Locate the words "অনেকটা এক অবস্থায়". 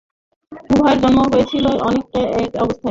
1.87-2.79